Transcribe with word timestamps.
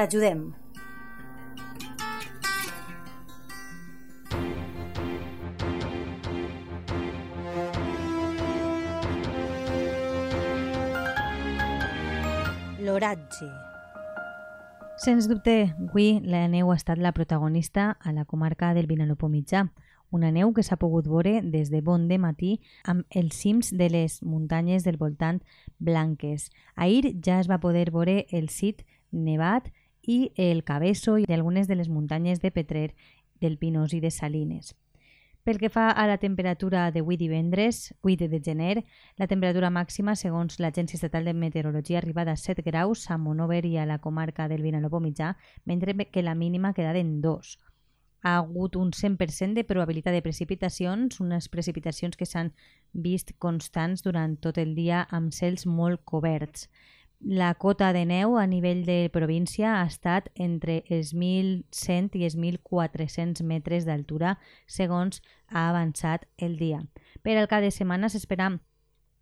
T'ajudem. 0.00 0.54
L'oratge. 12.80 13.44
Sens 14.96 15.28
dubte, 15.28 15.74
avui 15.76 16.22
la 16.24 16.46
neu 16.48 16.70
ha 16.70 16.78
estat 16.78 16.96
la 16.96 17.12
protagonista 17.12 17.98
a 18.00 18.14
la 18.16 18.24
comarca 18.24 18.72
del 18.72 18.88
Vinalopó 18.88 19.28
mitjà, 19.28 19.66
una 20.08 20.30
neu 20.32 20.54
que 20.56 20.64
s'ha 20.64 20.80
pogut 20.80 21.10
veure 21.12 21.42
des 21.42 21.68
de 21.68 21.82
bon 21.84 22.08
de 22.08 22.16
matí 22.16 22.54
amb 22.88 23.04
els 23.12 23.36
cims 23.36 23.74
de 23.76 23.90
les 23.92 24.22
muntanyes 24.24 24.88
del 24.88 24.96
voltant 24.96 25.42
blanques. 25.78 26.48
Ahir 26.74 27.12
ja 27.20 27.36
es 27.44 27.52
va 27.52 27.60
poder 27.60 27.90
veure 27.92 28.24
el 28.32 28.48
sit 28.48 28.80
nevat 29.12 29.68
i 30.02 30.32
el 30.36 30.64
Cabesso 30.64 31.18
i 31.18 31.26
algunes 31.28 31.68
de 31.68 31.76
les 31.76 31.88
muntanyes 31.88 32.40
de 32.40 32.50
Petrer, 32.50 32.94
del 33.40 33.58
Pinós 33.58 33.92
i 33.94 34.00
de 34.00 34.10
Salines. 34.10 34.74
Pel 35.42 35.56
que 35.56 35.70
fa 35.72 35.88
a 35.90 36.04
la 36.06 36.18
temperatura 36.20 36.90
d'avui 36.92 37.16
divendres, 37.16 37.94
8 38.04 38.28
de 38.28 38.40
gener, 38.44 38.84
la 39.16 39.26
temperatura 39.26 39.70
màxima, 39.72 40.12
segons 40.14 40.60
l'Agència 40.60 40.98
Estatal 40.98 41.24
de 41.24 41.32
Meteorologia, 41.32 41.96
ha 41.96 42.02
arribat 42.04 42.28
a 42.28 42.36
7 42.36 42.62
graus 42.66 43.06
a 43.10 43.16
Monover 43.16 43.64
i 43.64 43.78
a 43.78 43.86
la 43.88 43.98
comarca 44.04 44.48
del 44.48 44.62
Vinalopó 44.62 45.00
mitjà, 45.00 45.36
mentre 45.64 45.96
que 46.12 46.22
la 46.22 46.34
mínima 46.34 46.74
queda 46.74 46.92
en 46.98 47.22
2. 47.22 47.56
Ha 48.22 48.36
hagut 48.36 48.76
un 48.76 48.92
100% 48.92 49.56
de 49.56 49.64
probabilitat 49.64 50.12
de 50.12 50.20
precipitacions, 50.20 51.20
unes 51.24 51.48
precipitacions 51.48 52.20
que 52.20 52.28
s'han 52.28 52.52
vist 52.92 53.32
constants 53.38 54.04
durant 54.04 54.36
tot 54.36 54.58
el 54.58 54.74
dia 54.74 55.06
amb 55.08 55.32
cels 55.32 55.64
molt 55.64 56.04
coberts 56.04 56.68
la 57.20 57.54
cota 57.54 57.92
de 57.92 58.06
neu 58.08 58.38
a 58.40 58.46
nivell 58.48 58.84
de 58.86 59.10
província 59.12 59.74
ha 59.76 59.84
estat 59.84 60.30
entre 60.40 60.80
els 60.88 61.12
1.100 61.12 62.16
i 62.16 62.24
els 62.24 62.36
1.400 62.36 63.44
metres 63.44 63.84
d'altura, 63.84 64.38
segons 64.66 65.20
ha 65.48 65.68
avançat 65.68 66.24
el 66.38 66.56
dia. 66.56 66.80
Per 67.22 67.36
al 67.36 67.48
cap 67.48 67.60
de 67.60 67.70
setmana 67.70 68.08
s'espera 68.08 68.48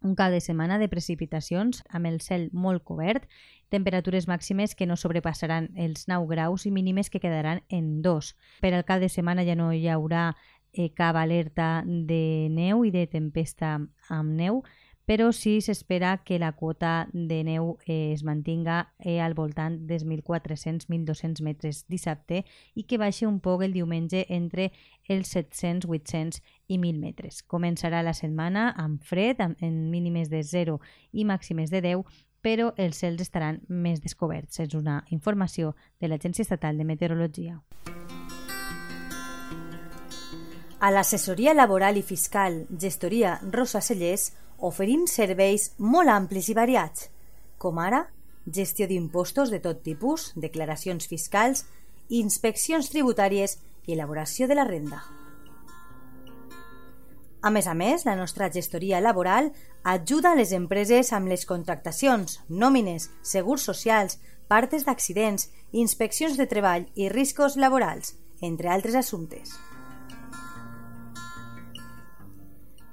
un 0.00 0.14
cap 0.14 0.30
de 0.30 0.40
setmana 0.40 0.78
de 0.78 0.86
precipitacions 0.88 1.82
amb 1.90 2.06
el 2.06 2.20
cel 2.22 2.48
molt 2.52 2.84
cobert, 2.86 3.26
temperatures 3.68 4.28
màximes 4.30 4.76
que 4.78 4.86
no 4.86 4.96
sobrepassaran 4.96 5.72
els 5.74 6.06
9 6.06 6.30
graus 6.30 6.66
i 6.66 6.70
mínimes 6.70 7.10
que 7.10 7.20
quedaran 7.20 7.64
en 7.68 8.00
2. 8.02 8.34
Per 8.62 8.72
al 8.74 8.86
cap 8.86 9.02
de 9.02 9.10
setmana 9.10 9.42
ja 9.42 9.58
no 9.58 9.72
hi 9.72 9.88
haurà 9.90 10.36
eh, 10.72 10.92
cap 10.94 11.16
alerta 11.16 11.82
de 11.84 12.48
neu 12.50 12.84
i 12.86 12.94
de 12.94 13.08
tempesta 13.10 13.78
amb 14.08 14.36
neu, 14.38 14.62
però 15.08 15.32
sí 15.32 15.62
s'espera 15.64 16.18
que 16.22 16.36
la 16.38 16.52
quota 16.52 17.08
de 17.14 17.38
neu 17.40 17.78
eh, 17.86 18.12
es 18.12 18.20
mantinga 18.28 18.92
eh, 19.00 19.22
al 19.24 19.32
voltant 19.32 19.78
dels 19.88 20.04
1.400-1.200 20.04 21.40
metres 21.40 21.86
dissabte 21.88 22.42
i 22.76 22.84
que 22.84 22.98
baixi 23.00 23.24
un 23.24 23.38
poc 23.40 23.64
el 23.64 23.72
diumenge 23.72 24.26
entre 24.28 24.66
els 25.08 25.30
700, 25.32 25.88
800 25.88 26.42
i 26.68 26.76
1.000 26.76 27.00
metres. 27.00 27.40
Començarà 27.40 28.02
la 28.04 28.12
setmana 28.12 28.66
amb 28.76 29.00
fred, 29.00 29.40
amb, 29.40 29.56
en 29.64 29.88
mínimes 29.88 30.28
de 30.28 30.42
0 30.44 30.76
i 31.16 31.24
màximes 31.24 31.72
de 31.72 31.80
10, 31.80 32.04
però 32.44 32.74
els 32.76 33.00
cels 33.00 33.22
estaran 33.24 33.62
més 33.68 34.02
descoberts. 34.04 34.60
És 34.60 34.76
una 34.76 35.06
informació 35.08 35.72
de 36.02 36.10
l'Agència 36.12 36.44
Estatal 36.44 36.76
de 36.76 36.84
Meteorologia. 36.84 37.56
A 40.78 40.92
l'assessoria 40.92 41.56
laboral 41.56 41.96
i 41.96 42.04
fiscal 42.04 42.60
Gestoria 42.68 43.38
Rosa 43.48 43.80
Cellers 43.80 44.28
oferim 44.58 45.06
serveis 45.06 45.72
molt 45.78 46.10
amplis 46.10 46.48
i 46.48 46.56
variats, 46.56 47.08
com 47.58 47.78
ara 47.78 48.06
gestió 48.52 48.88
d'impostos 48.88 49.50
de 49.50 49.60
tot 49.60 49.82
tipus, 49.84 50.32
declaracions 50.34 51.06
fiscals, 51.06 51.66
inspeccions 52.08 52.88
tributàries 52.90 53.58
i 53.86 53.94
elaboració 53.94 54.48
de 54.48 54.56
la 54.56 54.64
renda. 54.64 55.02
A 57.40 57.50
més 57.54 57.68
a 57.70 57.74
més, 57.74 58.04
la 58.04 58.16
nostra 58.18 58.48
gestoria 58.50 59.00
laboral 59.00 59.52
ajuda 59.84 60.32
a 60.32 60.38
les 60.38 60.52
empreses 60.56 61.12
amb 61.12 61.30
les 61.30 61.46
contractacions, 61.46 62.40
nòmines, 62.48 63.10
segurs 63.22 63.62
socials, 63.62 64.18
partes 64.48 64.88
d'accidents, 64.88 65.50
inspeccions 65.70 66.36
de 66.40 66.48
treball 66.50 66.88
i 66.96 67.08
riscos 67.12 67.56
laborals, 67.56 68.16
entre 68.42 68.72
altres 68.74 68.98
assumptes. 68.98 69.54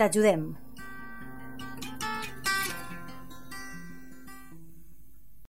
T'ajudem. 0.00 0.56